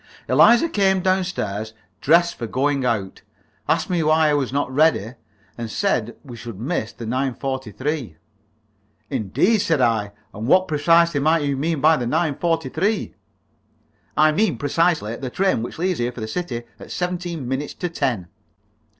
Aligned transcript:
Eliza 0.27 0.67
came 0.67 0.99
down 1.03 1.23
stairs, 1.23 1.73
dressed 2.01 2.33
for 2.33 2.47
going 2.47 2.83
out, 2.83 3.21
asked 3.69 3.87
me 3.87 4.01
why 4.01 4.29
I 4.29 4.33
was 4.33 4.51
not 4.51 4.73
ready, 4.73 5.13
and 5.59 5.69
said 5.69 6.15
we 6.23 6.35
should 6.35 6.59
miss 6.59 6.91
the 6.91 7.05
9.43. 7.05 8.15
"Indeed!" 9.11 9.59
said 9.61 9.79
I. 9.79 10.11
"And 10.33 10.47
what, 10.47 10.67
precisely, 10.67 11.19
might 11.19 11.43
you 11.43 11.55
mean 11.55 11.81
by 11.81 11.97
the 11.97 12.07
9.43?" 12.07 13.13
"I 14.17 14.31
mean, 14.31 14.57
precisely, 14.57 15.15
the 15.17 15.29
train 15.29 15.61
which 15.61 15.77
leaves 15.77 15.99
here 15.99 16.11
for 16.11 16.19
the 16.21 16.27
city 16.27 16.63
at 16.79 16.89
seventeen 16.91 17.47
minutes 17.47 17.75
to 17.75 17.87
ten." 17.87 18.27